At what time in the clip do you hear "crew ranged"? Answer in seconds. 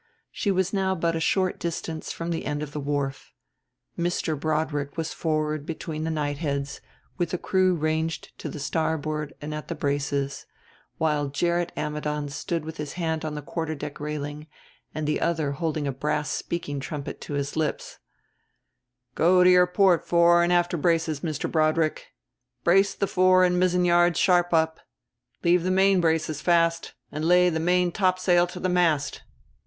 7.37-8.35